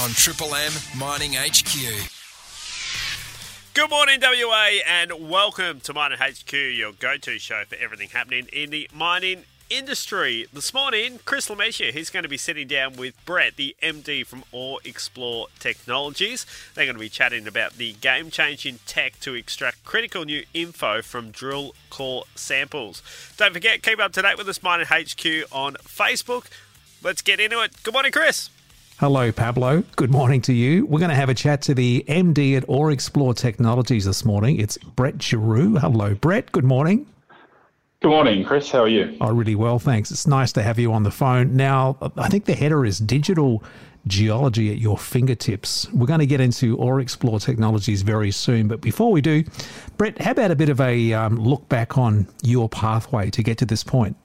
on 0.00 0.08
Triple 0.12 0.54
M 0.54 0.72
Mining 0.96 1.34
HQ. 1.34 2.08
Good 3.74 3.90
morning, 3.90 4.18
WA, 4.22 4.78
and 4.88 5.28
welcome 5.28 5.80
to 5.80 5.92
Mining 5.92 6.16
HQ, 6.18 6.50
your 6.54 6.92
go 6.92 7.18
to 7.18 7.38
show 7.38 7.64
for 7.66 7.76
everything 7.76 8.08
happening 8.08 8.46
in 8.50 8.70
the 8.70 8.88
mining 8.94 9.44
industry. 9.68 10.46
This 10.54 10.72
morning, 10.72 11.20
Chris 11.26 11.50
Lemaitre, 11.50 11.92
he's 11.92 12.08
going 12.08 12.22
to 12.22 12.30
be 12.30 12.38
sitting 12.38 12.66
down 12.66 12.96
with 12.96 13.14
Brett, 13.26 13.56
the 13.56 13.76
MD 13.82 14.24
from 14.24 14.44
Orexplore 14.54 15.48
Technologies. 15.58 16.46
They're 16.74 16.86
going 16.86 16.96
to 16.96 17.00
be 17.00 17.10
chatting 17.10 17.46
about 17.46 17.74
the 17.74 17.92
game 17.92 18.30
changing 18.30 18.78
tech 18.86 19.20
to 19.20 19.34
extract 19.34 19.84
critical 19.84 20.24
new 20.24 20.44
info 20.54 21.02
from 21.02 21.30
drill 21.30 21.74
core 21.90 22.24
samples. 22.34 23.02
Don't 23.36 23.52
forget, 23.52 23.82
keep 23.82 23.98
up 23.98 24.12
to 24.12 24.22
date 24.22 24.38
with 24.38 24.48
us, 24.48 24.62
Mining 24.62 24.86
HQ, 24.86 25.52
on 25.52 25.74
Facebook. 25.74 26.46
Let's 27.02 27.20
get 27.20 27.38
into 27.38 27.62
it. 27.62 27.82
Good 27.82 27.92
morning, 27.92 28.12
Chris. 28.12 28.48
Hello, 29.00 29.32
Pablo. 29.32 29.82
Good 29.96 30.10
morning 30.10 30.42
to 30.42 30.52
you. 30.52 30.84
We're 30.84 30.98
going 30.98 31.08
to 31.08 31.16
have 31.16 31.30
a 31.30 31.34
chat 31.34 31.62
to 31.62 31.74
the 31.74 32.04
MD 32.06 32.54
at 32.54 32.66
Orexplore 32.66 33.34
Technologies 33.34 34.04
this 34.04 34.26
morning. 34.26 34.60
It's 34.60 34.76
Brett 34.76 35.22
Giroux. 35.22 35.78
Hello, 35.78 36.14
Brett. 36.14 36.52
Good 36.52 36.66
morning. 36.66 37.06
Good 38.02 38.10
morning, 38.10 38.44
Chris. 38.44 38.70
How 38.70 38.80
are 38.80 38.88
you? 38.88 39.16
Oh, 39.22 39.32
really 39.32 39.54
well, 39.54 39.78
thanks. 39.78 40.10
It's 40.10 40.26
nice 40.26 40.52
to 40.52 40.62
have 40.62 40.78
you 40.78 40.92
on 40.92 41.04
the 41.04 41.10
phone. 41.10 41.56
Now, 41.56 41.96
I 42.18 42.28
think 42.28 42.44
the 42.44 42.52
header 42.52 42.84
is 42.84 42.98
digital 42.98 43.64
geology 44.06 44.70
at 44.70 44.76
your 44.76 44.98
fingertips. 44.98 45.90
We're 45.94 46.06
going 46.06 46.20
to 46.20 46.26
get 46.26 46.42
into 46.42 46.76
Orexplore 46.76 47.42
Technologies 47.42 48.02
very 48.02 48.30
soon. 48.30 48.68
But 48.68 48.82
before 48.82 49.10
we 49.10 49.22
do, 49.22 49.44
Brett, 49.96 50.20
how 50.20 50.32
about 50.32 50.50
a 50.50 50.56
bit 50.56 50.68
of 50.68 50.78
a 50.78 51.14
um, 51.14 51.36
look 51.36 51.66
back 51.70 51.96
on 51.96 52.28
your 52.42 52.68
pathway 52.68 53.30
to 53.30 53.42
get 53.42 53.56
to 53.56 53.64
this 53.64 53.82
point? 53.82 54.18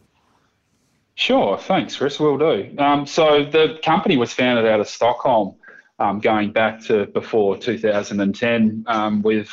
Sure, 1.15 1.57
thanks, 1.57 1.95
Chris. 1.95 2.19
Will 2.19 2.37
do. 2.37 2.75
Um, 2.77 3.05
so 3.05 3.45
the 3.45 3.79
company 3.83 4.17
was 4.17 4.33
founded 4.33 4.65
out 4.65 4.81
of 4.81 4.87
Stockholm, 4.87 5.55
um, 5.97 6.19
going 6.19 6.51
back 6.51 6.81
to 6.83 7.05
before 7.07 7.57
2010, 7.57 8.83
um, 8.87 9.21
with 9.21 9.49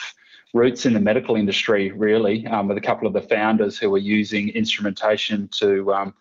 roots 0.53 0.87
in 0.87 0.93
the 0.93 1.01
medical 1.01 1.37
industry, 1.37 1.93
really, 1.93 2.47
um, 2.49 2.67
with 2.67 2.77
a 2.77 2.81
couple 2.81 3.07
of 3.07 3.13
the 3.13 3.23
founders 3.23 3.79
who 3.79 3.91
were 3.91 3.99
using 3.99 4.49
instrumentation 4.51 5.49
to 5.49 5.95
um, 5.95 6.15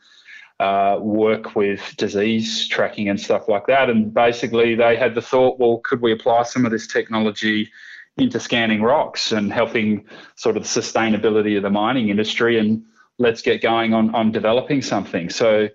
uh, 0.60 1.00
work 1.02 1.56
with 1.56 1.96
disease 1.98 2.68
tracking 2.68 3.10
and 3.10 3.20
stuff 3.20 3.50
like 3.50 3.66
that. 3.66 3.90
And 3.90 4.14
basically, 4.14 4.76
they 4.76 4.96
had 4.96 5.16
the 5.16 5.24
thought, 5.24 5.60
well, 5.60 5.80
could 5.80 6.02
we 6.02 6.12
apply 6.12 6.44
some 6.44 6.66
of 6.66 6.72
this 6.72 6.88
technology? 6.88 7.72
into 8.18 8.42
scanning 8.42 8.82
rocks 8.82 9.32
and 9.32 9.54
helping 9.54 10.06
sort 10.36 10.58
of 10.58 10.64
the 10.64 10.70
sustainability 10.70 11.56
of 11.56 11.64
the 11.64 11.70
mining 11.70 12.10
industry 12.10 12.60
and 12.60 12.84
let's 13.22 13.42
get 13.42 13.62
going 13.62 13.94
on, 13.94 14.14
on 14.16 14.32
developing 14.32 14.82
something. 14.82 15.30
So 15.30 15.70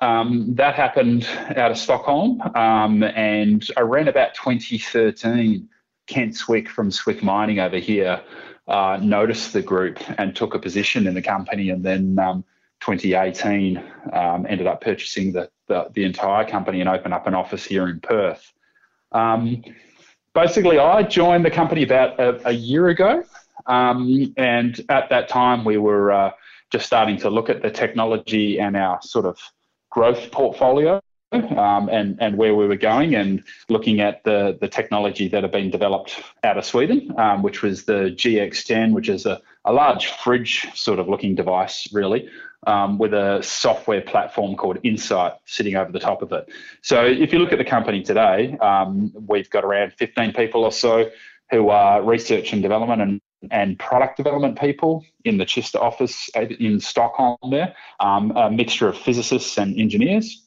um, 0.00 0.54
that 0.54 0.74
happened 0.74 1.28
out 1.56 1.70
of 1.70 1.78
Stockholm, 1.78 2.42
um, 2.54 3.02
and 3.02 3.66
around 3.76 4.08
about 4.08 4.34
2013, 4.34 5.68
Kent 6.06 6.36
Swick 6.36 6.68
from 6.68 6.90
Swick 6.90 7.22
Mining 7.22 7.60
over 7.60 7.78
here 7.78 8.22
uh, 8.68 8.98
noticed 9.00 9.52
the 9.52 9.62
group 9.62 9.98
and 10.18 10.34
took 10.34 10.54
a 10.54 10.58
position 10.58 11.06
in 11.06 11.14
the 11.14 11.22
company, 11.22 11.70
and 11.70 11.84
then 11.84 12.18
um, 12.18 12.44
2018 12.80 13.82
um, 14.12 14.46
ended 14.48 14.66
up 14.66 14.80
purchasing 14.80 15.32
the, 15.32 15.50
the, 15.66 15.88
the 15.94 16.04
entire 16.04 16.44
company 16.44 16.80
and 16.80 16.88
opened 16.88 17.14
up 17.14 17.26
an 17.26 17.34
office 17.34 17.64
here 17.64 17.88
in 17.88 18.00
Perth. 18.00 18.52
Um, 19.12 19.62
basically, 20.34 20.78
I 20.78 21.02
joined 21.02 21.44
the 21.44 21.50
company 21.50 21.82
about 21.82 22.20
a, 22.20 22.48
a 22.48 22.52
year 22.52 22.88
ago, 22.88 23.22
um, 23.66 24.34
and 24.36 24.78
at 24.88 25.08
that 25.08 25.28
time 25.28 25.64
we 25.64 25.78
were 25.78 26.12
uh, 26.12 26.30
just 26.70 26.86
starting 26.86 27.16
to 27.18 27.30
look 27.30 27.48
at 27.48 27.62
the 27.62 27.70
technology 27.70 28.58
and 28.58 28.76
our 28.76 29.00
sort 29.02 29.24
of 29.24 29.38
growth 29.90 30.30
portfolio 30.30 31.00
um, 31.32 31.88
and, 31.88 32.16
and 32.20 32.36
where 32.36 32.54
we 32.54 32.66
were 32.66 32.76
going 32.76 33.14
and 33.14 33.42
looking 33.68 34.00
at 34.00 34.22
the, 34.24 34.56
the 34.60 34.68
technology 34.68 35.28
that 35.28 35.42
had 35.42 35.52
been 35.52 35.70
developed 35.70 36.22
out 36.44 36.56
of 36.56 36.64
Sweden, 36.64 37.12
um, 37.18 37.42
which 37.42 37.62
was 37.62 37.84
the 37.84 38.14
GX10, 38.16 38.92
which 38.92 39.08
is 39.08 39.26
a, 39.26 39.40
a 39.64 39.72
large 39.72 40.06
fridge 40.06 40.66
sort 40.74 40.98
of 40.98 41.08
looking 41.08 41.34
device, 41.34 41.92
really, 41.92 42.28
um, 42.66 42.98
with 42.98 43.12
a 43.12 43.42
software 43.42 44.00
platform 44.00 44.56
called 44.56 44.78
Insight 44.82 45.34
sitting 45.46 45.76
over 45.76 45.90
the 45.90 46.00
top 46.00 46.22
of 46.22 46.32
it. 46.32 46.48
So 46.82 47.04
if 47.04 47.32
you 47.32 47.38
look 47.38 47.52
at 47.52 47.58
the 47.58 47.64
company 47.64 48.02
today, 48.02 48.56
um, 48.58 49.12
we've 49.28 49.50
got 49.50 49.64
around 49.64 49.92
15 49.94 50.32
people 50.32 50.64
or 50.64 50.72
so 50.72 51.10
who 51.50 51.68
are 51.68 52.02
research 52.02 52.52
and 52.52 52.62
development 52.62 53.02
and 53.02 53.20
and 53.50 53.78
product 53.78 54.16
development 54.16 54.58
people 54.58 55.04
in 55.24 55.38
the 55.38 55.46
Kista 55.46 55.80
office 55.80 56.28
in 56.34 56.80
Stockholm 56.80 57.36
there, 57.50 57.74
um, 58.00 58.32
a 58.36 58.50
mixture 58.50 58.88
of 58.88 58.96
physicists 58.96 59.58
and 59.58 59.78
engineers. 59.78 60.46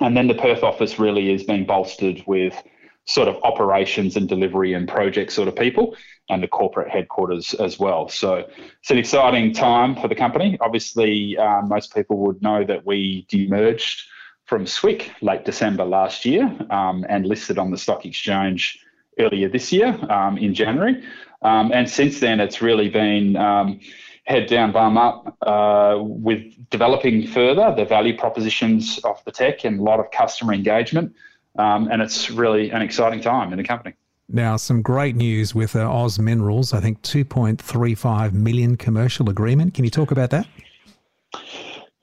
And 0.00 0.16
then 0.16 0.28
the 0.28 0.34
Perth 0.34 0.62
office 0.62 0.98
really 0.98 1.32
is 1.32 1.44
being 1.44 1.66
bolstered 1.66 2.22
with 2.26 2.60
sort 3.06 3.28
of 3.28 3.36
operations 3.42 4.16
and 4.16 4.28
delivery 4.28 4.72
and 4.72 4.88
project 4.88 5.30
sort 5.32 5.46
of 5.46 5.54
people 5.54 5.94
and 6.30 6.42
the 6.42 6.48
corporate 6.48 6.90
headquarters 6.90 7.52
as 7.54 7.78
well. 7.78 8.08
So 8.08 8.46
it's 8.80 8.90
an 8.90 8.98
exciting 8.98 9.52
time 9.52 9.94
for 9.94 10.08
the 10.08 10.14
company. 10.14 10.56
Obviously, 10.60 11.36
um, 11.36 11.68
most 11.68 11.94
people 11.94 12.18
would 12.18 12.40
know 12.40 12.64
that 12.64 12.86
we 12.86 13.26
demerged 13.30 14.04
from 14.46 14.66
Swick 14.66 15.10
late 15.20 15.44
December 15.44 15.84
last 15.84 16.24
year 16.24 16.44
um, 16.70 17.04
and 17.08 17.26
listed 17.26 17.58
on 17.58 17.70
the 17.70 17.78
stock 17.78 18.06
exchange 18.06 18.78
earlier 19.18 19.48
this 19.48 19.72
year 19.72 19.98
um, 20.10 20.38
in 20.38 20.54
January. 20.54 21.02
Um, 21.44 21.70
and 21.72 21.88
since 21.88 22.20
then, 22.20 22.40
it's 22.40 22.60
really 22.60 22.88
been 22.88 23.36
um, 23.36 23.78
head 24.24 24.48
down, 24.48 24.72
bum 24.72 24.96
up 24.96 25.36
uh, 25.42 25.96
with 26.00 26.42
developing 26.70 27.26
further 27.26 27.74
the 27.76 27.84
value 27.84 28.16
propositions 28.16 28.98
of 29.04 29.22
the 29.24 29.30
tech 29.30 29.64
and 29.64 29.78
a 29.78 29.82
lot 29.82 30.00
of 30.00 30.10
customer 30.10 30.52
engagement. 30.52 31.14
Um, 31.56 31.88
and 31.92 32.02
it's 32.02 32.30
really 32.30 32.70
an 32.70 32.82
exciting 32.82 33.20
time 33.20 33.52
in 33.52 33.58
the 33.58 33.64
company. 33.64 33.94
Now, 34.28 34.56
some 34.56 34.80
great 34.80 35.14
news 35.14 35.54
with 35.54 35.76
uh, 35.76 35.88
Oz 35.88 36.18
Minerals. 36.18 36.72
I 36.72 36.80
think 36.80 37.02
2.35 37.02 38.32
million 38.32 38.76
commercial 38.76 39.28
agreement. 39.28 39.74
Can 39.74 39.84
you 39.84 39.90
talk 39.90 40.10
about 40.10 40.30
that? 40.30 40.46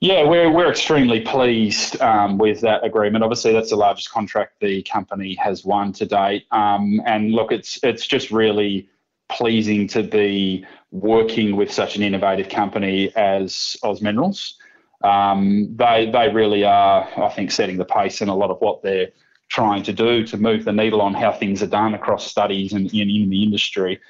Yeah, 0.00 0.24
we're, 0.24 0.50
we're 0.50 0.70
extremely 0.70 1.20
pleased 1.20 2.00
um, 2.00 2.38
with 2.38 2.60
that 2.62 2.84
agreement. 2.84 3.22
Obviously, 3.24 3.52
that's 3.52 3.70
the 3.70 3.76
largest 3.76 4.10
contract 4.10 4.54
the 4.60 4.82
company 4.82 5.34
has 5.34 5.64
won 5.64 5.92
to 5.94 6.06
date. 6.06 6.46
Um, 6.50 7.00
and 7.06 7.32
look, 7.32 7.52
it's 7.52 7.78
it's 7.82 8.06
just 8.06 8.30
really 8.30 8.88
pleasing 9.32 9.88
to 9.88 10.02
be 10.02 10.64
working 10.90 11.56
with 11.56 11.72
such 11.72 11.96
an 11.96 12.02
innovative 12.02 12.48
company 12.48 13.14
as 13.16 13.76
Oz 13.82 14.00
Minerals. 14.02 14.58
Um, 15.02 15.74
they 15.74 16.10
they 16.12 16.28
really 16.28 16.64
are, 16.64 17.08
I 17.16 17.28
think, 17.30 17.50
setting 17.50 17.76
the 17.76 17.84
pace 17.84 18.20
in 18.20 18.28
a 18.28 18.36
lot 18.36 18.50
of 18.50 18.58
what 18.60 18.82
they're 18.82 19.10
trying 19.48 19.82
to 19.82 19.92
do 19.92 20.24
to 20.26 20.36
move 20.36 20.64
the 20.64 20.72
needle 20.72 21.02
on 21.02 21.12
how 21.12 21.32
things 21.32 21.62
are 21.62 21.66
done 21.66 21.94
across 21.94 22.26
studies 22.26 22.72
and 22.72 22.92
in, 22.94 23.10
in 23.10 23.28
the 23.28 23.42
industry. 23.42 24.00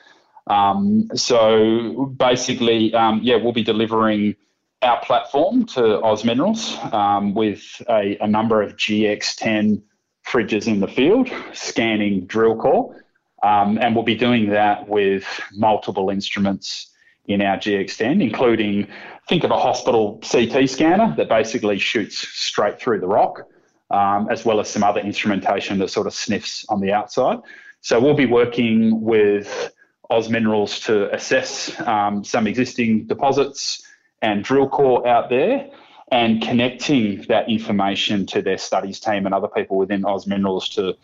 Um, 0.46 1.08
so 1.14 2.14
basically, 2.16 2.94
um, 2.94 3.20
yeah, 3.22 3.36
we'll 3.36 3.52
be 3.52 3.64
delivering 3.64 4.36
our 4.82 5.00
platform 5.00 5.64
to 5.66 6.00
Oz 6.02 6.24
Minerals 6.24 6.76
um, 6.92 7.34
with 7.34 7.62
a, 7.88 8.16
a 8.20 8.26
number 8.26 8.62
of 8.62 8.76
GX10 8.76 9.82
fridges 10.26 10.66
in 10.66 10.80
the 10.80 10.88
field, 10.88 11.28
scanning 11.52 12.26
drill 12.26 12.56
core. 12.56 13.04
Um, 13.42 13.78
and 13.80 13.94
we'll 13.94 14.04
be 14.04 14.14
doing 14.14 14.50
that 14.50 14.88
with 14.88 15.24
multiple 15.52 16.10
instruments 16.10 16.92
in 17.26 17.40
our 17.42 17.56
GX10, 17.56 18.22
including 18.22 18.86
think 19.28 19.44
of 19.44 19.50
a 19.50 19.58
hospital 19.58 20.20
CT 20.28 20.68
scanner 20.68 21.14
that 21.16 21.28
basically 21.28 21.78
shoots 21.78 22.18
straight 22.18 22.80
through 22.80 23.00
the 23.00 23.06
rock, 23.06 23.42
um, 23.90 24.28
as 24.30 24.44
well 24.44 24.60
as 24.60 24.68
some 24.68 24.82
other 24.82 25.00
instrumentation 25.00 25.78
that 25.78 25.88
sort 25.88 26.06
of 26.06 26.14
sniffs 26.14 26.64
on 26.68 26.80
the 26.80 26.92
outside. 26.92 27.38
So 27.80 28.00
we'll 28.00 28.14
be 28.14 28.26
working 28.26 29.00
with 29.02 29.72
Oz 30.10 30.28
Minerals 30.28 30.78
to 30.80 31.12
assess 31.14 31.78
um, 31.80 32.22
some 32.22 32.46
existing 32.46 33.06
deposits 33.06 33.82
and 34.20 34.44
drill 34.44 34.68
core 34.68 35.06
out 35.06 35.30
there 35.30 35.68
and 36.12 36.42
connecting 36.42 37.22
that 37.28 37.48
information 37.48 38.26
to 38.26 38.42
their 38.42 38.58
studies 38.58 39.00
team 39.00 39.24
and 39.24 39.34
other 39.34 39.48
people 39.48 39.78
within 39.78 40.04
Oz 40.04 40.26
Minerals 40.26 40.68
to 40.70 40.94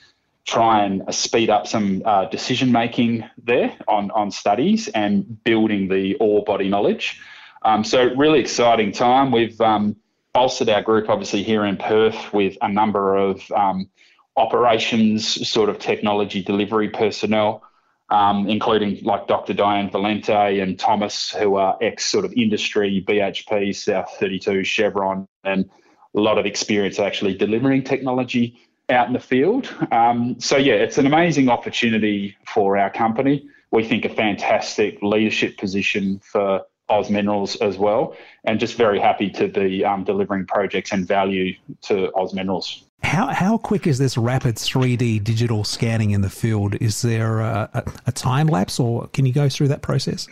try 0.48 0.82
and 0.82 1.02
speed 1.14 1.50
up 1.50 1.66
some 1.66 2.00
uh, 2.06 2.24
decision 2.24 2.72
making 2.72 3.22
there 3.44 3.76
on, 3.86 4.10
on 4.12 4.30
studies 4.30 4.88
and 4.88 5.44
building 5.44 5.88
the 5.88 6.14
ore 6.14 6.42
body 6.42 6.70
knowledge. 6.70 7.20
Um, 7.62 7.84
so, 7.84 8.14
really 8.16 8.40
exciting 8.40 8.92
time. 8.92 9.30
We've 9.30 9.60
um, 9.60 9.94
bolstered 10.32 10.70
our 10.70 10.80
group, 10.80 11.10
obviously, 11.10 11.42
here 11.42 11.66
in 11.66 11.76
Perth 11.76 12.32
with 12.32 12.56
a 12.62 12.68
number 12.68 13.14
of 13.14 13.42
um, 13.52 13.90
operations, 14.38 15.46
sort 15.46 15.68
of 15.68 15.78
technology 15.78 16.42
delivery 16.42 16.88
personnel, 16.88 17.62
um, 18.08 18.48
including 18.48 19.04
like 19.04 19.26
Dr. 19.26 19.52
Diane 19.52 19.90
Valente 19.90 20.62
and 20.62 20.78
Thomas, 20.78 21.30
who 21.30 21.56
are 21.56 21.76
ex 21.82 22.06
sort 22.06 22.24
of 22.24 22.32
industry, 22.32 23.04
BHP, 23.06 23.76
South 23.76 24.16
32, 24.18 24.64
Chevron, 24.64 25.28
and 25.44 25.68
a 26.16 26.20
lot 26.20 26.38
of 26.38 26.46
experience 26.46 26.98
actually 26.98 27.34
delivering 27.34 27.84
technology 27.84 28.58
out 28.90 29.06
in 29.06 29.12
the 29.12 29.20
field. 29.20 29.72
Um, 29.92 30.38
so, 30.38 30.56
yeah, 30.56 30.74
it's 30.74 30.98
an 30.98 31.06
amazing 31.06 31.48
opportunity 31.48 32.36
for 32.46 32.76
our 32.76 32.90
company. 32.90 33.48
We 33.70 33.84
think 33.84 34.04
a 34.04 34.08
fantastic 34.08 34.98
leadership 35.02 35.58
position 35.58 36.20
for 36.20 36.64
Oz 36.88 37.10
Minerals 37.10 37.56
as 37.56 37.76
well, 37.76 38.16
and 38.44 38.58
just 38.58 38.76
very 38.76 38.98
happy 38.98 39.28
to 39.30 39.48
be 39.48 39.84
um, 39.84 40.04
delivering 40.04 40.46
projects 40.46 40.92
and 40.92 41.06
value 41.06 41.54
to 41.82 42.10
Oz 42.14 42.32
Minerals. 42.32 42.84
How, 43.02 43.28
how 43.28 43.58
quick 43.58 43.86
is 43.86 43.98
this 43.98 44.16
rapid 44.16 44.56
3D 44.56 45.22
digital 45.22 45.64
scanning 45.64 46.10
in 46.10 46.22
the 46.22 46.30
field? 46.30 46.74
Is 46.80 47.02
there 47.02 47.40
a, 47.40 47.70
a, 47.74 47.92
a 48.06 48.12
time 48.12 48.48
lapse 48.48 48.80
or 48.80 49.06
can 49.08 49.24
you 49.24 49.32
go 49.32 49.48
through 49.48 49.68
that 49.68 49.82
process? 49.82 50.28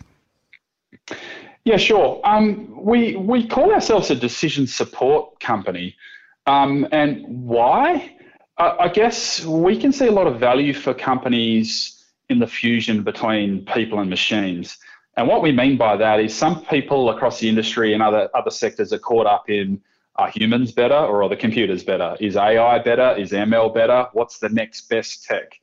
Yeah, 1.64 1.76
sure. 1.76 2.20
Um, 2.24 2.72
we 2.76 3.16
we 3.16 3.46
call 3.46 3.72
ourselves 3.72 4.10
a 4.10 4.14
decision 4.14 4.68
support 4.68 5.40
company, 5.40 5.96
um, 6.46 6.86
and 6.92 7.24
why? 7.26 8.15
I, 8.58 8.88
guess 8.88 9.44
we 9.44 9.78
can 9.78 9.92
see 9.92 10.06
a 10.06 10.12
lot 10.12 10.26
of 10.26 10.40
value 10.40 10.72
for 10.72 10.94
companies 10.94 12.04
in 12.30 12.38
the 12.38 12.46
fusion 12.46 13.02
between 13.02 13.64
people 13.66 14.00
and 14.00 14.08
machines. 14.08 14.78
And 15.16 15.28
what 15.28 15.42
we 15.42 15.52
mean 15.52 15.76
by 15.76 15.96
that 15.96 16.20
is 16.20 16.34
some 16.34 16.64
people 16.64 17.10
across 17.10 17.38
the 17.38 17.48
industry 17.48 17.92
and 17.92 18.02
other 18.02 18.28
other 18.34 18.50
sectors 18.50 18.92
are 18.92 18.98
caught 18.98 19.26
up 19.26 19.48
in 19.48 19.80
are 20.16 20.30
humans 20.30 20.72
better 20.72 20.94
or 20.94 21.22
are 21.22 21.28
the 21.28 21.36
computers 21.36 21.84
better? 21.84 22.16
Is 22.20 22.36
AI 22.36 22.78
better? 22.78 23.14
Is 23.18 23.32
ML 23.32 23.74
better? 23.74 24.06
What's 24.12 24.38
the 24.38 24.48
next 24.48 24.88
best 24.88 25.24
tech? 25.24 25.60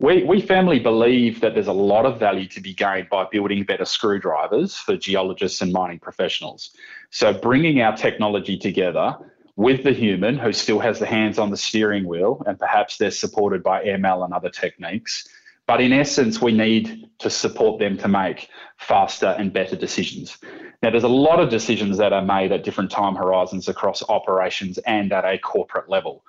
We, 0.00 0.22
we 0.22 0.40
firmly 0.40 0.78
believe 0.78 1.40
that 1.40 1.54
there's 1.54 1.66
a 1.66 1.72
lot 1.72 2.06
of 2.06 2.20
value 2.20 2.46
to 2.50 2.60
be 2.60 2.72
gained 2.72 3.08
by 3.10 3.26
building 3.32 3.64
better 3.64 3.84
screwdrivers 3.84 4.76
for 4.76 4.96
geologists 4.96 5.60
and 5.60 5.72
mining 5.72 5.98
professionals. 5.98 6.70
So, 7.10 7.32
bringing 7.32 7.80
our 7.80 7.96
technology 7.96 8.56
together 8.56 9.16
with 9.58 9.82
the 9.82 9.92
human 9.92 10.38
who 10.38 10.52
still 10.52 10.78
has 10.78 11.00
the 11.00 11.06
hands 11.06 11.36
on 11.36 11.50
the 11.50 11.56
steering 11.56 12.06
wheel, 12.06 12.40
and 12.46 12.60
perhaps 12.60 12.96
they're 12.96 13.10
supported 13.10 13.60
by 13.60 13.82
ML 13.82 14.24
and 14.24 14.32
other 14.32 14.48
techniques. 14.48 15.28
But 15.66 15.80
in 15.80 15.92
essence, 15.92 16.40
we 16.40 16.52
need 16.52 17.10
to 17.18 17.28
support 17.28 17.80
them 17.80 17.98
to 17.98 18.06
make 18.06 18.50
faster 18.76 19.34
and 19.36 19.52
better 19.52 19.74
decisions. 19.74 20.38
Now, 20.80 20.90
there's 20.90 21.02
a 21.02 21.08
lot 21.08 21.40
of 21.40 21.50
decisions 21.50 21.98
that 21.98 22.12
are 22.12 22.22
made 22.22 22.52
at 22.52 22.62
different 22.62 22.92
time 22.92 23.16
horizons 23.16 23.68
across 23.68 24.00
operations 24.08 24.78
and 24.86 25.12
at 25.12 25.24
a 25.24 25.38
corporate 25.38 25.88
level. 25.88 26.24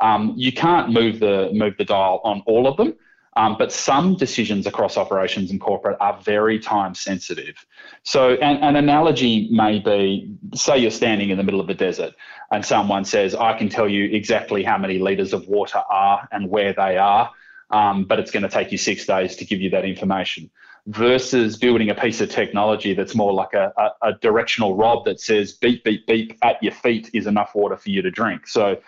Um, 0.00 0.34
you 0.36 0.50
can't 0.52 0.90
move 0.90 1.20
the 1.20 1.50
move 1.52 1.76
the 1.78 1.84
dial 1.84 2.20
on 2.24 2.42
all 2.46 2.66
of 2.66 2.76
them, 2.76 2.94
um, 3.34 3.56
but 3.58 3.72
some 3.72 4.14
decisions 4.14 4.66
across 4.66 4.96
operations 4.96 5.50
and 5.50 5.60
corporate 5.60 5.96
are 6.00 6.20
very 6.20 6.58
time 6.58 6.94
sensitive. 6.94 7.64
So, 8.02 8.34
an, 8.34 8.58
an, 8.58 8.76
analogy 8.76 9.48
may 9.50 9.78
be 9.78 10.36
say 10.54 10.78
you're 10.78 10.90
standing 10.90 11.30
in 11.30 11.38
the 11.38 11.42
middle 11.42 11.60
of 11.60 11.66
the 11.66 11.74
desert 11.74 12.14
and 12.50 12.64
someone 12.64 13.04
says, 13.04 13.34
I 13.34 13.56
can 13.56 13.70
tell 13.70 13.88
you 13.88 14.04
exactly 14.04 14.62
how 14.62 14.76
many 14.76 14.98
litres 14.98 15.32
of 15.32 15.48
water 15.48 15.82
are 15.88 16.28
and 16.30 16.50
where 16.50 16.74
they 16.74 16.98
are, 16.98 17.30
um, 17.70 18.04
but 18.04 18.18
it's 18.18 18.30
going 18.30 18.42
to 18.42 18.50
take 18.50 18.70
you 18.70 18.78
six 18.78 19.06
days 19.06 19.36
to 19.36 19.46
give 19.46 19.60
you 19.60 19.70
that 19.70 19.86
information. 19.86 20.50
Versus 20.86 21.56
building 21.56 21.90
a 21.90 21.94
piece 21.94 22.20
of 22.20 22.28
technology 22.28 22.92
that's 22.92 23.14
more 23.14 23.32
like 23.32 23.54
a, 23.54 23.72
a, 23.76 24.08
a 24.08 24.12
directional 24.14 24.76
rod 24.76 25.04
that 25.04 25.20
says 25.20 25.52
beep, 25.52 25.84
beep, 25.84 26.06
beep 26.08 26.36
at 26.42 26.60
your 26.60 26.72
feet 26.72 27.08
is 27.14 27.28
enough 27.28 27.54
water 27.54 27.76
for 27.76 27.88
you 27.88 28.02
to 28.02 28.10
drink. 28.10 28.48
So, 28.48 28.78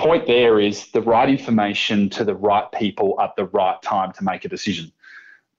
point 0.00 0.26
there 0.26 0.58
is 0.58 0.90
the 0.92 1.02
right 1.02 1.28
information 1.28 2.08
to 2.10 2.24
the 2.24 2.34
right 2.34 2.70
people 2.72 3.20
at 3.20 3.36
the 3.36 3.44
right 3.46 3.80
time 3.82 4.12
to 4.14 4.24
make 4.24 4.44
a 4.44 4.48
decision. 4.48 4.90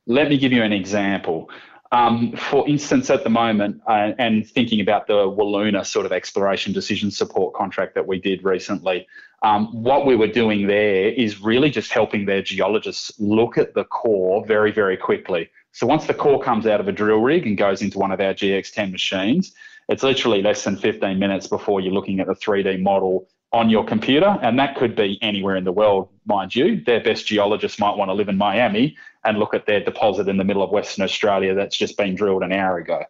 Let 0.07 0.29
me 0.29 0.38
give 0.38 0.51
you 0.51 0.63
an 0.63 0.73
example. 0.73 1.49
Um, 1.91 2.33
for 2.35 2.67
instance, 2.67 3.09
at 3.09 3.23
the 3.23 3.29
moment, 3.29 3.81
uh, 3.88 4.13
and 4.17 4.49
thinking 4.49 4.79
about 4.79 5.07
the 5.07 5.13
Wiluna 5.13 5.85
sort 5.85 6.05
of 6.05 6.11
exploration 6.11 6.73
decision 6.73 7.11
support 7.11 7.53
contract 7.53 7.95
that 7.95 8.07
we 8.07 8.19
did 8.19 8.43
recently, 8.43 9.07
um, 9.43 9.67
what 9.83 10.05
we 10.05 10.15
were 10.15 10.27
doing 10.27 10.67
there 10.67 11.09
is 11.09 11.41
really 11.41 11.69
just 11.69 11.91
helping 11.91 12.25
their 12.25 12.41
geologists 12.41 13.11
look 13.19 13.57
at 13.57 13.73
the 13.73 13.83
core 13.83 14.45
very, 14.45 14.71
very 14.71 14.97
quickly. 14.97 15.49
So 15.73 15.85
once 15.85 16.07
the 16.07 16.13
core 16.13 16.41
comes 16.41 16.65
out 16.65 16.79
of 16.79 16.88
a 16.88 16.91
drill 16.91 17.19
rig 17.19 17.45
and 17.45 17.57
goes 17.57 17.81
into 17.81 17.99
one 17.99 18.11
of 18.11 18.19
our 18.19 18.33
GX10 18.33 18.91
machines, 18.91 19.53
it's 19.89 20.03
literally 20.03 20.41
less 20.41 20.63
than 20.63 20.77
15 20.77 21.19
minutes 21.19 21.47
before 21.47 21.81
you're 21.81 21.93
looking 21.93 22.19
at 22.19 22.27
the 22.27 22.35
3D 22.35 22.81
model 22.81 23.27
on 23.53 23.69
your 23.69 23.83
computer, 23.83 24.38
and 24.42 24.57
that 24.57 24.75
could 24.75 24.95
be 24.95 25.19
anywhere 25.21 25.56
in 25.56 25.65
the 25.65 25.71
world, 25.71 26.07
mind 26.25 26.56
you. 26.56 26.81
Their 26.83 27.03
best 27.03 27.27
geologists 27.27 27.80
might 27.80 27.98
want 27.98 28.09
to 28.09 28.13
live 28.13 28.30
in 28.30 28.38
Miami 28.38 28.95
and 29.25 29.38
look 29.38 29.53
at 29.53 29.65
their 29.65 29.83
deposit 29.83 30.27
in 30.30 30.38
the 30.38 30.44
middle 30.44 30.63
of 30.63 30.71
Western 30.71 31.03
Australia 31.03 31.53
that's 31.53 31.77
just 31.77 31.98
been 31.98 32.15
drilled 32.15 32.44
an 32.44 32.53
hour 32.53 32.77
ago. 32.77 33.03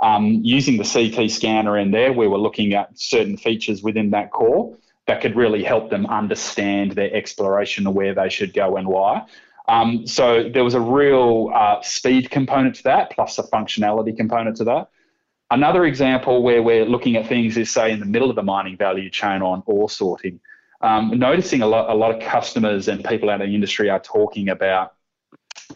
Um, 0.00 0.40
using 0.42 0.76
the 0.76 0.84
CT 0.84 1.30
scanner 1.30 1.78
in 1.78 1.90
there, 1.90 2.12
we 2.12 2.28
were 2.28 2.38
looking 2.38 2.74
at 2.74 2.98
certain 2.98 3.38
features 3.38 3.82
within 3.82 4.10
that 4.10 4.30
core 4.30 4.76
that 5.06 5.22
could 5.22 5.34
really 5.34 5.62
help 5.62 5.88
them 5.88 6.04
understand 6.06 6.92
their 6.92 7.12
exploration 7.14 7.86
and 7.86 7.96
where 7.96 8.14
they 8.14 8.28
should 8.28 8.52
go 8.52 8.76
and 8.76 8.86
why. 8.88 9.24
Um, 9.68 10.06
so 10.06 10.48
there 10.48 10.64
was 10.64 10.74
a 10.74 10.80
real 10.80 11.50
uh, 11.54 11.80
speed 11.82 12.30
component 12.30 12.76
to 12.76 12.82
that, 12.84 13.10
plus 13.10 13.38
a 13.38 13.44
functionality 13.44 14.16
component 14.16 14.56
to 14.58 14.64
that. 14.64 14.90
Another 15.50 15.84
example 15.84 16.42
where 16.42 16.62
we're 16.62 16.84
looking 16.84 17.16
at 17.16 17.26
things 17.26 17.56
is, 17.56 17.70
say, 17.70 17.92
in 17.92 18.00
the 18.00 18.06
middle 18.06 18.30
of 18.30 18.36
the 18.36 18.42
mining 18.42 18.76
value 18.76 19.08
chain 19.08 19.42
on 19.42 19.62
ore 19.66 19.88
sorting. 19.88 20.40
Um, 20.80 21.18
noticing 21.18 21.62
a 21.62 21.66
lot, 21.66 21.88
a 21.88 21.94
lot 21.94 22.14
of 22.14 22.20
customers 22.20 22.88
and 22.88 23.04
people 23.04 23.30
out 23.30 23.40
in 23.40 23.48
the 23.48 23.54
industry 23.54 23.88
are 23.88 24.00
talking 24.00 24.48
about 24.48 24.94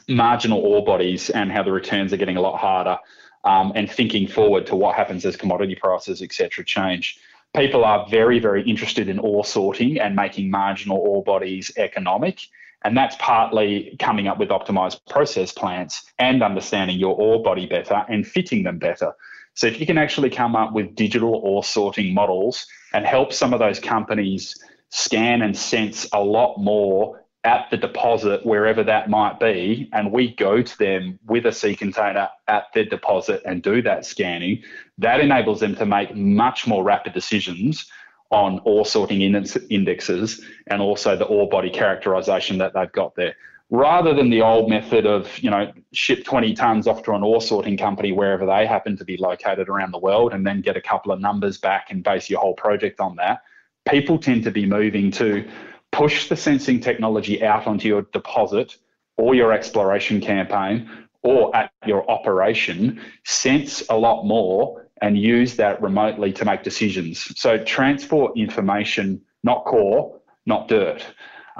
marginal 0.08 0.58
ore 0.58 0.84
bodies 0.84 1.30
and 1.30 1.50
how 1.52 1.62
the 1.62 1.72
returns 1.72 2.12
are 2.12 2.16
getting 2.16 2.36
a 2.36 2.40
lot 2.40 2.58
harder, 2.58 2.98
um, 3.44 3.72
and 3.74 3.90
thinking 3.90 4.26
forward 4.26 4.66
to 4.66 4.76
what 4.76 4.96
happens 4.96 5.24
as 5.24 5.36
commodity 5.36 5.76
prices, 5.76 6.20
etc., 6.20 6.64
change. 6.64 7.18
People 7.56 7.84
are 7.84 8.06
very, 8.08 8.38
very 8.38 8.62
interested 8.68 9.08
in 9.08 9.18
ore 9.18 9.44
sorting 9.44 9.98
and 10.00 10.14
making 10.14 10.50
marginal 10.50 10.98
ore 10.98 11.22
bodies 11.22 11.70
economic. 11.76 12.40
And 12.84 12.96
that's 12.96 13.16
partly 13.18 13.96
coming 13.98 14.26
up 14.26 14.38
with 14.38 14.48
optimized 14.48 15.00
process 15.08 15.52
plants 15.52 16.10
and 16.18 16.42
understanding 16.42 16.98
your 16.98 17.14
ore 17.14 17.42
body 17.42 17.66
better 17.66 18.04
and 18.08 18.26
fitting 18.26 18.62
them 18.62 18.78
better. 18.78 19.12
So 19.60 19.66
if 19.66 19.78
you 19.78 19.84
can 19.84 19.98
actually 19.98 20.30
come 20.30 20.56
up 20.56 20.72
with 20.72 20.94
digital 20.94 21.34
ore 21.34 21.62
sorting 21.62 22.14
models 22.14 22.66
and 22.94 23.04
help 23.04 23.30
some 23.30 23.52
of 23.52 23.58
those 23.58 23.78
companies 23.78 24.56
scan 24.88 25.42
and 25.42 25.54
sense 25.54 26.08
a 26.14 26.24
lot 26.24 26.56
more 26.56 27.26
at 27.44 27.68
the 27.70 27.76
deposit, 27.76 28.46
wherever 28.46 28.82
that 28.82 29.10
might 29.10 29.38
be, 29.38 29.90
and 29.92 30.12
we 30.12 30.34
go 30.34 30.62
to 30.62 30.78
them 30.78 31.18
with 31.26 31.44
a 31.44 31.52
sea 31.52 31.76
container 31.76 32.30
at 32.48 32.68
their 32.72 32.86
deposit 32.86 33.42
and 33.44 33.62
do 33.62 33.82
that 33.82 34.06
scanning, 34.06 34.62
that 34.96 35.20
enables 35.20 35.60
them 35.60 35.76
to 35.76 35.84
make 35.84 36.16
much 36.16 36.66
more 36.66 36.82
rapid 36.82 37.12
decisions 37.12 37.84
on 38.30 38.62
ore 38.64 38.86
sorting 38.86 39.20
indexes 39.20 40.42
and 40.68 40.80
also 40.80 41.16
the 41.16 41.26
ore 41.26 41.50
body 41.50 41.68
characterization 41.68 42.56
that 42.56 42.72
they've 42.72 42.92
got 42.92 43.14
there 43.14 43.34
rather 43.70 44.12
than 44.12 44.30
the 44.30 44.42
old 44.42 44.68
method 44.68 45.06
of, 45.06 45.38
you 45.38 45.48
know, 45.48 45.72
ship 45.92 46.24
20 46.24 46.54
tons 46.54 46.86
off 46.88 47.02
to 47.04 47.12
an 47.12 47.22
ore 47.22 47.40
sorting 47.40 47.76
company 47.76 48.10
wherever 48.10 48.44
they 48.44 48.66
happen 48.66 48.96
to 48.96 49.04
be 49.04 49.16
located 49.16 49.68
around 49.68 49.92
the 49.92 49.98
world 49.98 50.32
and 50.34 50.44
then 50.44 50.60
get 50.60 50.76
a 50.76 50.80
couple 50.80 51.12
of 51.12 51.20
numbers 51.20 51.56
back 51.58 51.86
and 51.90 52.02
base 52.02 52.28
your 52.28 52.40
whole 52.40 52.54
project 52.54 53.00
on 53.00 53.14
that, 53.16 53.42
people 53.88 54.18
tend 54.18 54.42
to 54.42 54.50
be 54.50 54.66
moving 54.66 55.10
to 55.12 55.48
push 55.92 56.28
the 56.28 56.36
sensing 56.36 56.80
technology 56.80 57.42
out 57.44 57.66
onto 57.66 57.86
your 57.86 58.02
deposit 58.12 58.76
or 59.16 59.34
your 59.34 59.52
exploration 59.52 60.20
campaign 60.20 60.88
or 61.22 61.54
at 61.54 61.70
your 61.86 62.08
operation, 62.10 63.00
sense 63.24 63.82
a 63.88 63.96
lot 63.96 64.24
more 64.24 64.90
and 65.02 65.18
use 65.18 65.56
that 65.56 65.80
remotely 65.80 66.32
to 66.32 66.44
make 66.44 66.62
decisions. 66.62 67.32
So 67.38 67.62
transport 67.64 68.36
information, 68.36 69.20
not 69.44 69.64
core, 69.64 70.20
not 70.46 70.68
dirt. 70.68 71.04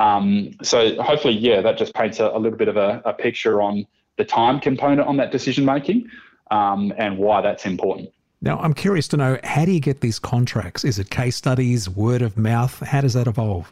Um, 0.01 0.57
so 0.63 1.01
hopefully, 1.03 1.35
yeah, 1.35 1.61
that 1.61 1.77
just 1.77 1.95
paints 1.95 2.21
a, 2.21 2.29
a 2.29 2.39
little 2.39 2.57
bit 2.57 2.69
of 2.69 2.79
a, 2.79 3.03
a, 3.05 3.13
picture 3.13 3.61
on 3.61 3.87
the 4.17 4.25
time 4.25 4.59
component 4.59 5.07
on 5.07 5.19
that 5.19 5.31
decision 5.31 5.67
making 5.67 6.09
um, 6.51 6.91
and 6.97 7.19
why 7.19 7.43
that's 7.43 7.67
important. 7.67 8.11
Now, 8.41 8.59
I'm 8.61 8.73
curious 8.73 9.07
to 9.09 9.19
know 9.19 9.39
how 9.45 9.67
do 9.67 9.73
you 9.73 9.81
get 9.81 10.01
these 10.01 10.19
contracts? 10.19 10.85
Is 10.87 10.99
it 10.99 11.11
case 11.11 11.37
studies, 11.37 11.87
word 11.87 12.23
of 12.23 12.39
mouth? 12.39 12.81
How 12.81 13.03
does 13.03 13.13
that 13.13 13.27
evolve? 13.27 13.71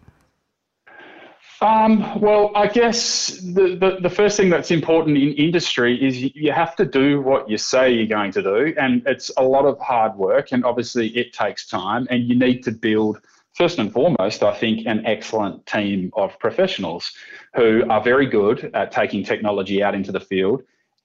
Um, 1.62 2.20
well, 2.20 2.52
I 2.54 2.68
guess 2.68 3.38
the, 3.38 3.74
the, 3.74 3.98
the, 4.02 4.10
first 4.10 4.36
thing 4.36 4.48
that's 4.48 4.70
important 4.70 5.16
in 5.16 5.32
industry 5.32 6.00
is 6.00 6.22
you 6.36 6.52
have 6.52 6.76
to 6.76 6.84
do 6.84 7.20
what 7.20 7.50
you 7.50 7.58
say 7.58 7.90
you're 7.90 8.06
going 8.06 8.30
to 8.32 8.42
do. 8.42 8.74
And 8.78 9.02
it's 9.06 9.32
a 9.36 9.42
lot 9.42 9.64
of 9.64 9.80
hard 9.80 10.14
work, 10.14 10.52
and 10.52 10.64
obviously 10.64 11.08
it 11.16 11.32
takes 11.32 11.66
time, 11.66 12.06
and 12.10 12.28
you 12.28 12.38
need 12.38 12.62
to 12.64 12.70
build 12.70 13.20
first 13.54 13.78
and 13.78 13.92
foremost, 13.92 14.42
I 14.42 14.54
think, 14.54 14.86
an 14.86 15.04
excellent 15.06 15.66
team 15.66 16.10
of 16.14 16.38
professionals 16.38 17.12
who 17.54 17.84
are 17.88 18.02
very 18.02 18.26
good 18.26 18.70
at 18.74 18.92
taking 18.92 19.24
technology 19.24 19.82
out 19.82 19.94
into 19.94 20.12
the 20.12 20.20
field 20.20 20.62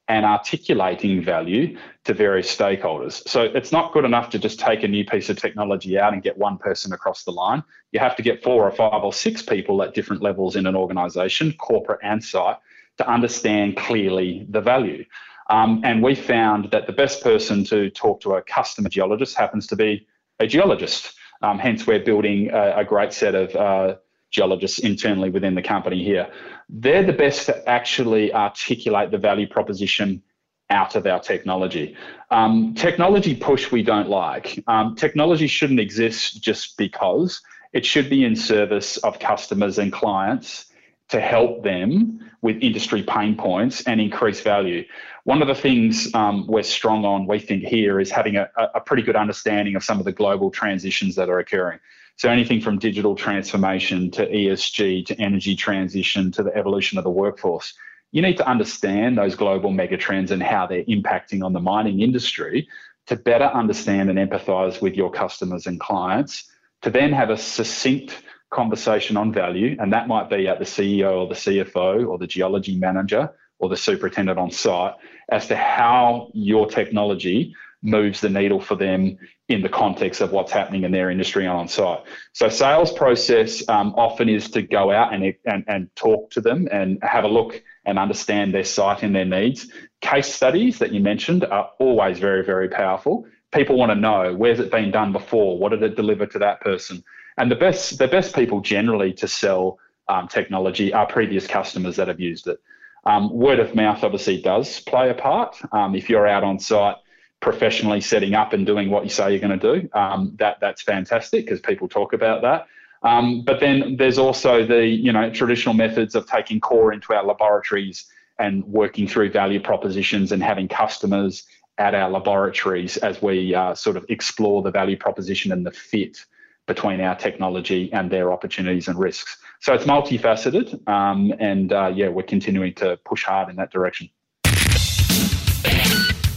and 0.10 0.26
articulating 0.26 1.24
value 1.24 1.78
to 2.04 2.14
various 2.14 2.54
stakeholders. 2.54 3.28
So 3.28 3.44
it's 3.44 3.72
not 3.72 3.94
good 3.94 4.04
enough 4.04 4.30
to 4.32 4.40
just 4.40 4.60
take 4.60 4.84
a 4.84 4.88
new 4.88 5.06
piece 5.06 5.30
of 5.30 5.38
technology 5.38 5.98
out 5.98 6.12
and 6.14 6.22
get 6.22 6.38
one 6.38 6.58
person 6.58 6.92
across 6.92 7.24
the 7.24 7.32
line. 7.32 7.64
You 7.94 8.00
have 8.00 8.16
to 8.18 8.22
get 8.22 8.44
four 8.44 8.68
or 8.68 8.72
five 8.72 9.04
or 9.04 9.14
six 9.14 9.42
people 9.42 9.82
at 9.82 9.94
different 9.94 10.22
levels 10.22 10.58
in 10.58 10.68
an 10.68 10.76
organization, 10.76 11.54
corporate 11.54 12.02
and 12.04 12.22
site, 12.24 12.58
to 12.98 13.10
understand 13.10 13.78
clearly 13.78 14.46
the 14.50 14.62
value. 14.62 15.06
Um, 15.50 15.82
and 15.84 16.04
we 16.04 16.16
found 16.16 16.72
that 16.72 16.86
the 16.86 16.94
best 16.94 17.24
person 17.24 17.64
to 17.66 17.90
talk 17.90 18.22
to 18.22 18.34
a 18.34 18.42
customer 18.42 18.90
geologist 18.90 19.38
happens 19.38 19.68
to 19.68 19.76
be 19.76 20.06
a 20.40 20.48
geologist. 20.48 21.16
Um, 21.44 21.60
hence, 21.60 21.86
we're 21.86 22.04
building 22.04 22.50
a, 22.52 22.78
a 22.78 22.86
great 22.86 23.14
set 23.14 23.36
of 23.36 23.56
uh, 23.56 23.98
geologists 24.32 24.80
internally 24.80 25.30
within 25.30 25.54
the 25.54 25.62
company 25.62 26.04
here. 26.04 26.28
They're 26.70 27.04
the 27.06 27.14
best 27.14 27.46
to 27.46 27.70
actually 27.70 28.34
articulate 28.34 29.12
the 29.12 29.18
value 29.20 29.48
proposition 29.48 30.24
out 30.70 30.96
of 30.96 31.06
our 31.06 31.20
technology. 31.20 31.96
Um, 32.32 32.74
technology 32.74 33.36
push 33.36 33.72
we 33.72 33.84
don't 33.84 34.10
like. 34.10 34.64
Um, 34.68 34.96
technology 34.96 35.48
shouldn't 35.48 35.80
exist 35.80 36.42
just 36.42 36.78
because. 36.78 37.42
It 37.74 37.86
should 37.86 38.10
be 38.10 38.24
in 38.24 38.36
service 38.36 38.98
of 38.98 39.20
customers 39.20 39.78
and 39.78 39.92
clients 39.92 40.66
to 41.10 41.20
help 41.20 41.64
them 41.64 42.20
with 42.42 42.58
industry 42.62 43.04
pain 43.04 43.36
points 43.36 43.84
and 43.84 44.02
increase 44.02 44.42
value. 44.42 44.84
One 45.26 45.42
of 45.42 45.48
the 45.48 45.56
things 45.56 46.14
um, 46.14 46.46
we're 46.48 46.64
strong 46.64 47.06
on, 47.06 47.28
we 47.28 47.40
think 47.40 47.64
here, 47.64 48.02
is 48.02 48.12
having 48.12 48.36
a, 48.36 48.50
a 48.76 48.82
pretty 48.82 49.04
good 49.04 49.16
understanding 49.16 49.76
of 49.76 49.84
some 49.84 50.00
of 50.00 50.06
the 50.06 50.12
global 50.12 50.52
transitions 50.52 51.16
that 51.16 51.30
are 51.30 51.40
occurring. 51.40 51.80
So 52.18 52.30
anything 52.30 52.60
from 52.60 52.78
digital 52.78 53.16
transformation 53.16 54.12
to 54.12 54.28
ESG 54.28 55.06
to 55.06 55.22
energy 55.22 55.56
transition 55.56 56.32
to 56.34 56.44
the 56.44 56.56
evolution 56.56 56.98
of 56.98 57.06
the 57.06 57.10
workforce. 57.10 57.74
You 58.12 58.22
need 58.22 58.38
to 58.38 58.48
understand 58.48 59.18
those 59.18 59.34
global 59.34 59.72
megatrends 59.72 60.30
and 60.30 60.44
how 60.44 60.68
they're 60.68 60.84
impacting 60.84 61.44
on 61.44 61.54
the 61.54 61.60
mining 61.60 62.02
industry 62.02 62.68
to 63.08 63.16
better 63.16 63.46
understand 63.46 64.10
and 64.10 64.20
empathize 64.20 64.82
with 64.82 64.96
your 64.96 65.10
customers 65.10 65.68
and 65.68 65.80
clients, 65.80 66.52
to 66.82 66.90
then 66.90 67.14
have 67.14 67.30
a 67.30 67.38
succinct 67.38 68.24
conversation 68.50 69.18
on 69.18 69.32
value, 69.32 69.76
and 69.80 69.92
that 69.92 70.08
might 70.08 70.30
be 70.30 70.48
at 70.48 70.60
the 70.60 70.66
CEO 70.66 71.22
or 71.22 71.28
the 71.28 71.34
CFO 71.34 72.08
or 72.08 72.18
the 72.18 72.28
geology 72.28 72.78
manager 72.78 73.32
or 73.64 73.70
the 73.70 73.78
superintendent 73.78 74.38
on 74.38 74.52
site 74.52 74.94
as 75.32 75.48
to 75.48 75.56
how 75.56 76.30
your 76.34 76.68
technology 76.68 77.56
moves 77.82 78.20
the 78.20 78.30
needle 78.30 78.60
for 78.60 78.76
them 78.76 79.18
in 79.48 79.62
the 79.62 79.70
context 79.70 80.20
of 80.20 80.34
what's 80.34 80.52
happening 80.52 80.84
in 80.84 80.92
their 80.92 81.10
industry 81.10 81.48
on 81.48 81.66
site. 81.66 82.02
So 82.34 82.50
sales 82.50 82.92
process 82.92 83.64
um, 83.70 83.94
often 83.96 84.28
is 84.28 84.52
to 84.52 84.62
go 84.62 84.92
out 84.92 85.14
and, 85.14 85.34
and, 85.46 85.64
and 85.68 85.96
talk 85.96 86.30
to 86.32 86.42
them 86.42 86.68
and 86.74 87.00
have 87.04 87.24
a 87.24 87.28
look 87.30 87.64
and 87.86 87.98
understand 87.98 88.54
their 88.54 88.66
site 88.66 89.02
and 89.02 89.16
their 89.16 89.26
needs. 89.26 89.72
Case 90.02 90.34
studies 90.34 90.78
that 90.80 90.92
you 90.92 91.00
mentioned 91.00 91.46
are 91.46 91.70
always 91.80 92.20
very, 92.20 92.44
very 92.44 92.68
powerful. 92.68 93.26
People 93.54 93.78
want 93.78 93.92
to 93.92 93.96
know 93.96 94.34
where's 94.36 94.60
it 94.60 94.72
been 94.72 94.92
done 94.92 95.14
before? 95.14 95.58
What 95.58 95.70
did 95.70 95.84
it 95.84 95.96
deliver 95.96 96.26
to 96.26 96.40
that 96.40 96.60
person? 96.60 97.02
And 97.38 97.50
the 97.50 97.56
best, 97.56 97.98
the 97.98 98.10
best 98.10 98.36
people 98.36 98.60
generally 98.60 99.14
to 99.14 99.28
sell 99.28 99.80
um, 100.10 100.28
technology 100.28 100.92
are 100.94 101.06
previous 101.06 101.48
customers 101.48 101.96
that 101.96 102.10
have 102.10 102.20
used 102.20 102.48
it. 102.48 102.60
Um, 103.06 103.32
word 103.34 103.60
of 103.60 103.76
mouth 103.76 104.04
obviously 104.04 104.42
does 104.42 104.80
play 104.82 105.10
a 105.10 105.14
part. 105.14 105.58
Um, 105.72 105.96
if 105.96 106.10
you're 106.10 106.28
out 106.28 106.44
on 106.44 106.60
site 106.60 106.96
professionally 107.42 108.00
setting 108.00 108.34
up 108.34 108.54
and 108.54 108.66
doing 108.66 108.90
what 108.90 109.04
you 109.04 109.10
say 109.10 109.32
you're 109.32 109.40
going 109.40 109.60
to 109.60 109.82
do, 109.82 109.90
um, 109.94 110.34
that 110.40 110.60
that's 110.62 110.82
fantastic 110.82 111.46
because 111.46 111.60
people 111.60 111.90
talk 111.90 112.14
about 112.14 112.42
that. 112.42 112.68
Um, 113.04 113.42
but 113.42 113.60
then 113.60 113.98
there's 113.98 114.18
also 114.18 114.66
the 114.66 114.86
you 114.86 115.12
know 115.12 115.30
traditional 115.30 115.74
methods 115.74 116.16
of 116.16 116.26
taking 116.26 116.62
core 116.62 116.94
into 116.94 117.14
our 117.14 117.26
laboratories 117.26 118.06
and 118.40 118.64
working 118.64 119.08
through 119.08 119.32
value 119.32 119.60
propositions 119.60 120.32
and 120.32 120.42
having 120.42 120.68
customers 120.68 121.44
at 121.78 121.94
our 121.94 122.10
laboratories 122.10 122.98
as 122.98 123.22
we 123.22 123.54
uh, 123.54 123.76
sort 123.76 123.98
of 123.98 124.06
explore 124.10 124.62
the 124.62 124.72
value 124.72 124.98
proposition 124.98 125.52
and 125.52 125.66
the 125.66 125.72
fit 125.72 126.26
between 126.68 127.02
our 127.02 127.16
technology 127.16 127.92
and 127.94 128.10
their 128.10 128.32
opportunities 128.32 128.88
and 128.88 128.98
risks. 128.98 129.38
So 129.62 129.74
it's 129.74 129.86
multifaceted, 129.86 130.88
um, 130.88 131.34
and 131.40 131.72
uh, 131.72 131.92
yeah, 131.94 132.10
we're 132.10 132.24
continuing 132.24 132.74
to 132.76 132.98
push 133.06 133.24
hard 133.24 133.50
in 133.50 133.56
that 133.58 133.72
direction. 133.72 134.10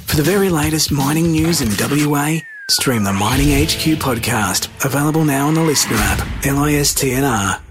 For 0.06 0.16
the 0.16 0.22
very 0.22 0.48
latest 0.48 0.90
mining 0.90 1.32
news 1.32 1.60
in 1.60 1.68
WA, 1.78 2.38
stream 2.70 3.04
the 3.04 3.12
Mining 3.12 3.48
HQ 3.64 4.00
podcast, 4.00 4.68
available 4.84 5.24
now 5.24 5.48
on 5.48 5.54
the 5.54 5.62
Listener 5.62 5.96
app, 5.98 6.18
LISTNR. 6.42 7.65